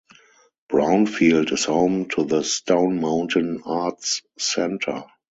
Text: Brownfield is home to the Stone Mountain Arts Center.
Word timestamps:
Brownfield 0.67 1.51
is 1.51 1.65
home 1.65 2.09
to 2.09 2.23
the 2.23 2.41
Stone 2.43 3.01
Mountain 3.01 3.61
Arts 3.67 4.23
Center. 4.39 5.03